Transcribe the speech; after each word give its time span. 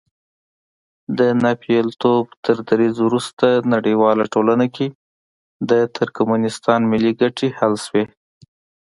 د 1.17 1.19
ناپېیلتوب 1.43 2.25
تر 2.45 2.57
دریځ 2.69 2.95
وروسته 3.07 3.45
نړیواله 3.73 4.23
ټولنه 4.33 4.65
کې 4.75 4.87
د 5.69 5.71
ترکمنستان 5.97 6.79
ملي 6.91 7.11
ګټې 7.21 7.47
حل 7.57 7.73
شوې. 7.85 8.03